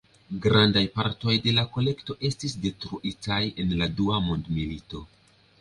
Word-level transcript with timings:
Grandaj 0.45 0.81
partoj 0.95 1.35
de 1.43 1.53
la 1.57 1.65
kolekto 1.75 2.17
estis 2.31 2.57
detruitaj 2.65 3.41
en 3.65 3.77
la 3.83 3.93
dua 4.01 4.21
mondmilito. 4.31 5.05